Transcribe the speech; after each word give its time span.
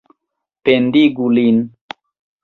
Pendigu 0.69 1.27
lin! 1.35 1.59